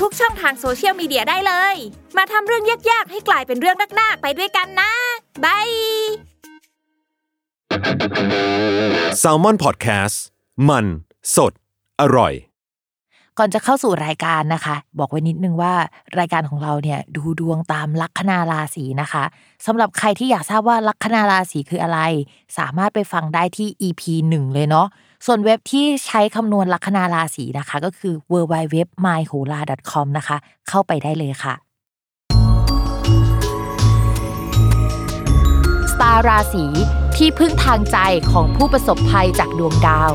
[0.00, 1.76] ทุกช่องทางโซเชียลมีเดียได้เลย
[2.16, 4.92] มาทำเรื่องยากๆ ให้กลายเป็นเรื่องนักๆไปด้วยกันนะ
[5.44, 5.68] บาย
[9.22, 10.16] s a l ม o n PODCAST
[10.68, 10.84] มัน
[11.36, 11.52] สด
[12.00, 12.32] อร่อย
[13.38, 15.74] ก่อนจะเข้าสู่รายการนะคะ บอกไว้นิดนึงว่า
[16.18, 19.24] รายการของเราเนี่ยดูดวงตามลัคนาราศีนะคะ
[19.66, 22.00] สำหรับใครที่อยากทราบว่าลัคนาราศีคืออะไร
[22.58, 24.86] สามารถไปฟังได้ที่ EP 1 เลยเนาะ
[25.24, 28.76] ส่วนเว็บที่ใช้คำนวณลัคนาราศีนะคะ ก็คือ w w w
[29.06, 30.36] m y h o l a c o m นะคะ
[30.68, 31.54] เข้าไปได้เลยค่ะ
[35.92, 36.64] สตาร์ราศี
[37.16, 37.98] ที่พึ่งทางใจ
[38.32, 40.12] ของผู้ประสบภัยจากดวงดาว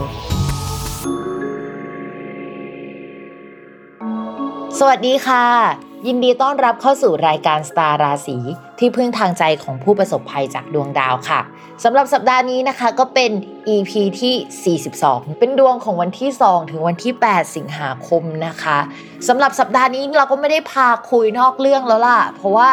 [4.79, 5.45] สวัสดีค่ะ
[6.07, 8.37] ยินดีต้อนรับเข้าสู่รายการสตาร์ราศี
[8.81, 11.41] ที่พึ่งทางใจของผู้ประสบภัยจากดวงดาวค่ะ
[11.83, 13.31] สำหรับสัปดาห์นี้นะคะก็เป็น
[13.75, 18.77] EP ที่ 42 เป็นดวงของวันที่ 2 ถึงวันที่ 8 สิงหาคมนะคะ
[19.27, 22.69] สำหรับสัปดาห์นี้เราก็ไม่ได้พาคุยนอกเรื่องแล้วล่ะ เพราะว่า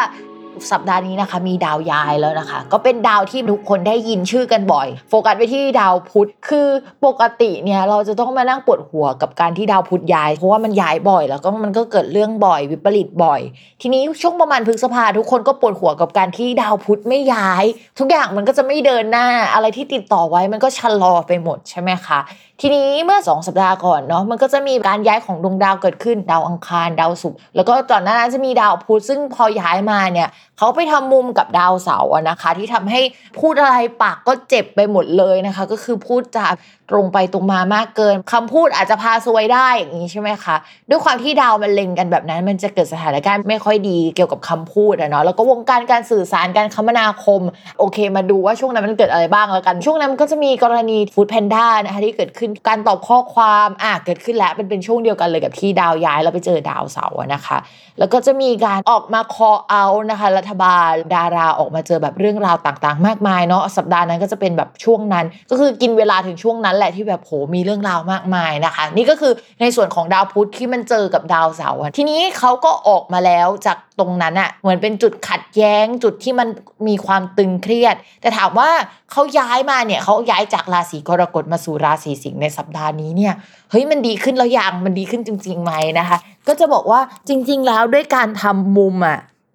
[0.71, 6.67] สัปดาห์นี้นะคะ มีดาวย้ายแล้วนะคะ ก็เป็นดาวที่ทุกคนได้ยินชื่อกันบ่อย โฟกัสไปที่ดาวพุธคือ
[7.05, 13.41] ปกติเนี่ยเราจะต้องมานั่งปวดหัวกับการที่ดาวพุธย้าย เพราะว่ามันย้ายบ่อย แล้วก็มันก็เกิดเรื่องบ่อยวิปริตบ่อย
[13.81, 17.63] ทีนี้ช่วงประมาณพฤษภาทุกคนก็ปวดหัวกับการที่ดาวพุธไม่ย้าย
[17.99, 22.19] ทุกอย่างมันก็จะไม่เดินหน้าอะไรที่ติดต่อไว้มันก็ชะลอไปหมดใช่ไหมคะ
[22.61, 33.01] ทีนี้เมื่อ 2 สัปดาห์ก่อนเนาะมันก็จะมีการย้ายของดวงดาวเกิดขึ้นดาวอังคารดาวศุกร์แล้วก็ตอนหน้านั้นจะมีดาวพุธซึ่งพอย้ายมาเนี่ยเขาไปทำมุมกับดาวเสาร์นะคะ ที่ทำให้
[33.39, 36.53] พูดอะไรปากก็เจ็บไปหมดเลยนะคะ ก็คือพูดจาก
[36.91, 40.55] ตรงไปตรงมามากเกินคำพูดอาจจะพาซวยได้อย่างนี้ใช่ไหมคะ
[40.89, 47.41] ด้วยความที่ดาวมันเล็งกันแบบนั้น มันจะเกิดสถานการณ์ไม่ค่อยดีเกี่ยวกับคำพูดอะเนาะแล้วก็วงการการสื่อสารการคมนาคม
[47.79, 57.57] โอเค มาดูว่าช่วงนั้นมันเกิดอะไรบ้างแล้วกัน ช่วงนั้นก็จะมีกรณีฟู้ดแพนด้านะคะที่เกิดขึ้นการตอบข้อความอะเกิดขึ้นแล้วเป็นเป็นช่วงเดียวกันเลยกับที่ดาวย้ายแล้วไปเจอดาวเสาร์นะคะ
[57.99, 76.47] แล้วก็จะมีการออกมา call out นะคะ รัฐบาลดาราออกมาเจอแบบเรื่องราวต่างๆ มากมายเนาะสัปดาห์นั้นก็จะเป็นแบบช่วงนั้น ก็คือกินเวลาถึงช่วงนั้นแหละที่แบบโหมีเรื่องราวมากมายนะคะ นี่ก็คือในส่วนของดาวพุธที่มันเจอกับดาวเสาร์ทีนี้เขาก็ออกมาแล้วจากตรงนั้นอะเหมือนเป็นจุดขัดแย้งจุดที่มัน
[76.87, 78.69] มีความตึงเครียด แต่ถามว่า
[79.11, 83.33] เขาย้ายมาเนี่ยเขาย้ายจากราศีกรกฎมาสู่ราศีสิงห์ในสัปดาห์นี้เนี่ย
[83.69, 89.19] เฮ้ยมันดีขึ้นแล้วยังมันดีขึ้นจริงๆไหมนะคะ ก็จะบอกว่าจริง ๆ แล้วด้วยการทำมุมอะ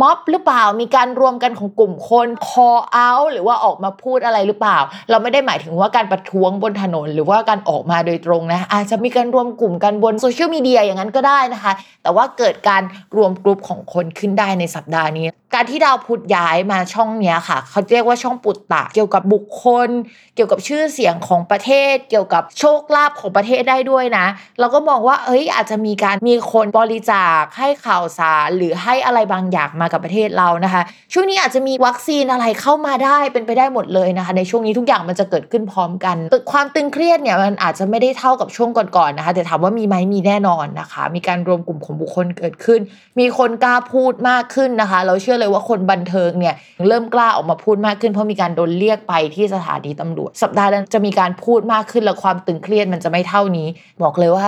[0.00, 4.78] ม็อบหรือเปล่ามีการรวมกันของกลุ่มคน call out หรือว่าออกมาพูดอะไรหรือเปล่า
[5.10, 12.82] เราไม่ได้หมายถึงว่าการประท้วงบนถนน หรือว่าการออกมาโดยตรงนะ อาจจะมีการรวมกลุ่มกันบนโซเชียลมีเดียอย่างนั้นก็ได้นะคะ แต่ว่าเกิดการ
[13.16, 19.88] รวมกลุ่มของคนขึ้นได้ในสัปดาห์นี้ การที่ดาวพุธย้ายมาช่องเนี้ยค่ะ เขาเรียกว่าช่องปุตตะเกี่ยวกับบุคคล
[20.34, 24.26] เกี่ยวกับชื่อเสียงของประเทศ เกี่ยวกับโชคลาภของประเทศได้ด้วยนะ
[24.60, 30.82] เราก็มองว่าเอ้ยอาจจะมีการมีคนบริจาคให้ข่าวสารหรือให้อะไรบางอย่างมากับประเทศเรานะคะ
[31.12, 42.80] ช่วงนี้อาจจะมีวัคซีนอะไรเข้ามาได้เป็นไปได้หมดเลยนะคะ ในช่วงนี้ทุกอย่างมันจะเกิดขึ้นพร้อมกันตึกความตึงเครียดเนี่ยมันอาจจะไม่ได้เท่ากับช่วงก่อนๆนะคะแต่ถามว่ามีไหมมีแน่นอนนะคะ มีการรวมกลุ่มของบุคคลเกิดขึ้น
[43.18, 46.54] มีคนกล้าพูดมากขึ้นนะคะ เราเชื่อเลยว่าคนบันเทิงเนี่ย
[46.88, 53.68] เริ่มกล้าออกมาพูดมากขึ้นเพราะมีการโดนเรียกไปที่สถานีตำรวจ สัปดาห์นั้นจะมีการพูดมากขึ้นและความตึงเครียดมันจะไม่เท่านี้
[54.02, 54.46] บอกเลยว่า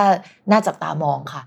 [0.51, 1.41] น่าจับตามองค่ะ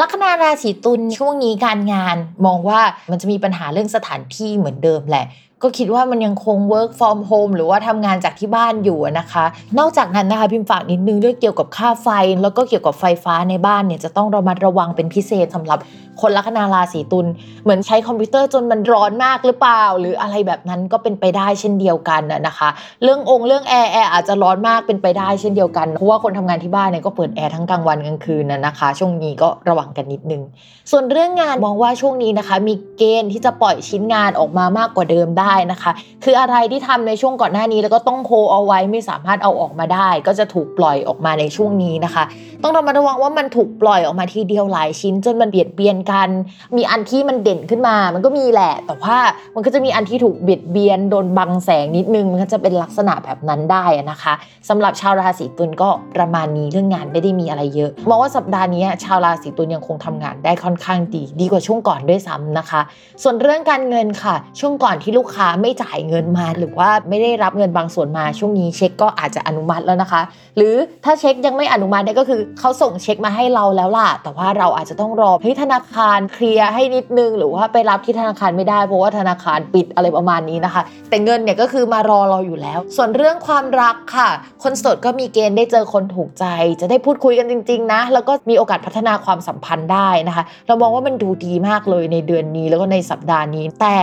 [0.00, 2.16] ลัคนาราศีตุลช่วงนี้การงาน
[2.46, 5.26] มองว่ามันจะมีปัญหาเรื่องสถานที่เหมือนเดิมแหละ
[5.62, 9.44] ก็คิดว่ามันยังคง work from home หรือว่าทำงานจากที่บ้านอยู่นะคะ
[9.78, 12.08] นอกจากนั้นนะคะพิมพ์ฝากนิดนึงด้วยเกี่ยวกับค่าไฟ
[12.42, 15.78] แล้วก็เกี่ยวกับไฟฟ้าในบ้านเนี่ยจะต้องระมัดระวังเป็นพิเศษสำหรับ
[16.20, 17.26] คนลัคนาราศีตุล
[17.62, 22.68] เหมือนใช้คอมพิวเตอร์จนมันร้อนมากหรือเปล่า หรืออะไรแบบนั้นก็เป็นไปได้เช่นเดียวกันนะคะ
[23.02, 30.42] เรื่ององค์เรื่องแอร์แอร์อาจจะร้อนมากเป็นไปได้เช่นเดียวกันเพราะว่าคนทำงานที่บ้านเนี่ยก็เปิดแอร์ทั้งกลางวันกลางคืนนะนะคะ ช่วงนี้ก็ระวังกันนิดนึง
[30.90, 35.90] ส่วนเรื่องงานมองว่าช่วงนี้นะคะ มีเกณฑ์ที่จะปล่อยชิ้นงานออกมามากกว่าเดิมได้นะคะ
[36.24, 42.24] คืออะไรที่ทำในช่วงก่อนหน้านี้แล้วก็ต้องโฮเอาไว้ไม่สามารถเอาออกมาได้ ก็จะถูกปล่อยออกมาในช่วงนี้นะคะ
[42.62, 46.28] ต้องระมัดระวังว่ามันถูกปล่อยออกมาทีเดียวหลายชิ้น จนมันเบียดเบียนกัน
[46.76, 49.16] มีอันที่มันเด่นขึ้นมา มันก็มีแหละ แต่ว่า
[49.54, 54.34] มันก็จะมีอันที่ถูกเบียดเบียนโดนบังแสงนิดนึงมันก็จะเป็นลักษณะแบบนั้นได้นะคะ
[54.68, 62.80] สำหรับชาวราศีตุลก็ประมาณนี้เรื่องงานไม่ได้มีอะไรเยอะมองว่าสัปดาห์นี้ชาวราศีตุลยังคงทำงานได้ค่อนข้างดี ดีกว่าช่วงก่อนด้วยซ้ำนะคะ
[63.22, 70.22] ส่วนเรื่องการเงินค่ะ ช่วงก่อนที่ลูกค้าไม่จ่ายเงินมาหรือว่าไม่ได้รับเงินบางส่วนมาช่วงนี้เช็คก็อาจจะอนุมัติแล้วนะคะ
[70.56, 70.74] หรือ
[71.04, 84.30] ถ้าเช็คยังไม่อนุมัติเนี่ยก็คือเขาส่งเช็คมาให้เราแล้วล่ะ แต่ว่าเราอาจจะต้องรอให้ธนาคารเคลียร์ให้นิดนึง หรือว่าไปรับที่ธนาคารไม่ได้เพราะว่าธนาคารปิดอะไรประมาณนี้นะคะ แต่เงินเนี่ยก็คือมารอเราอยู่แล้ว ส่วนเรื่องความรักค่ะ
[84.62, 86.44] คนโสดก็มีเกณฑ์ได้เจอคนถูกใจ
[86.80, 93.98] จะได้พูดคุยกันจริง ๆ นะ แล้วก็มีโอกาสพัฒนาความสัมพันธ์ได้นะคะ เรามองว่ามันดูดีมากเลยในเดือนนี้แล้วก็ในสัปดาห์นี้แต่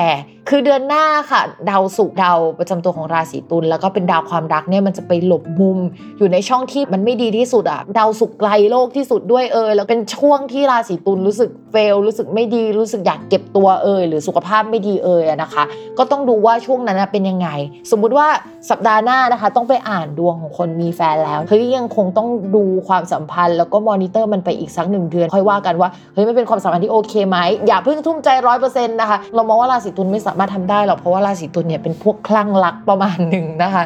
[0.55, 5.77] คือเดือนหน้าค่ะ ดาวศุกร์ดาวประจำตัวของราศีตุลแล้วก็เป็นดาวความรักเนี่ยมันจะไปหลบมุม
[6.17, 15.63] อยู่ในช่องที่มันไม่ดีที่สุดอะดาวศุกร์ไกลโลกที่สุดด้วยเออแล้วเป็นช่วงที่ราศีตุลรู้สึก fail รู้สึกไม่ดีรู้สึกอยากเก็บตัวเออหรือสุขภาพไม่ดีเออนะคะ
[15.97, 17.47] ก็ต้องดูว่าช่วงนั้นเป็นยังไง
[17.91, 18.27] สมมุติว่า
[18.69, 33.83] สัปดาห์หน้านะคะ ต้องไปอ่านดวงของคนมีแฟนแล้วเฮ้ยยังคงต้องดูความสัมพันธ์ แล้วก็มอนิเตอร์มันไปอีกสักหนึ่งเดือน ค่อยว่ากันว่าเฮ้ยมันเป็นความสัมพันธ์ที่โอเคไหมอย่าเพิ่งทุ่มใจร้อยเปอร์เซ็นต์นะคะเรามองว่าราศีตุลไม่สามารถทำได้หรอกเพราะว่าราศีตุลเนี่ยเป็นพวกคลั่งรักประมาณหนึ่งนะคะ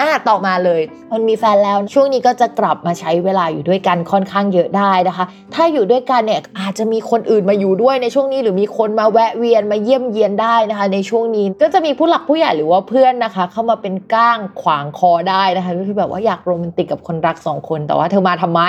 [0.00, 18.60] อะต่อมาเลยคนมีแฟนแล้วช่วงนี้ก็จะกลับมาใช้เวลาอยู่ด้วยกันค่อนข้างเยอะได้นะคะ ถ้าอยู่ด้วยกันเนี่ยอาจจะมีคนอื่นมาอยู่ด้วยในช่วงนี้หรือมีคนมาแวะเวียนมาเยี่ยมเยียนได้นะคะ ในช่วงนี้ก็จะมีผู้หลักผู้ใหญ่หรือว่าเพื่อนนะคะ เข้ามาเป็นก้างขวางคอได้นะคะก็คือแบบว่าอยากโรแมนติกกับคนรักสองคนแต่ว่าเธอมาทำไม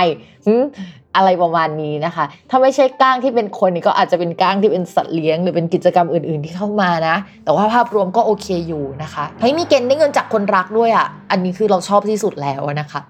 [1.15, 13.01] อะไรประมาณนี้นะคะ ถ้าไม่ใช่ก้างที่เป็นคนนี่ก็อาจจะเป็นก้างที่เป็นสัตว์เลี้ยง หรือเป็นกิจกรรมอื่น ๆที่เข้ามานะ แต่ว่าภาพรวมก็โอเคอยู่นะคะเฮ้ยมีเกณฑ์ได้เงินจากคนรักด้วยอะ อันนี้คือเราชอบที่สุดแล้วนะคะ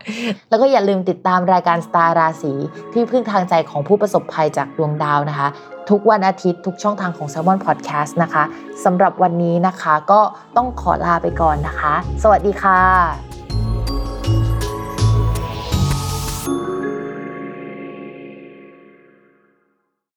[0.50, 2.54] แล้วก็อย่าลืมติดตามรายการสตาร์ราศี
[2.94, 5.48] ที่พึ่งทางใจของผู้ประสบภัยจากดวงดาวนะคะ
[5.90, 8.44] ทุกวันอาทิตย์ทุกช่องทางของ s ซ l m o n Podcast นะคะ
[8.86, 10.22] สำหรับวันนี้นะคะก็
[10.58, 11.94] ต้องขอลาไปก่อนนะคะ
[12.24, 13.37] สวัสดีค่ะ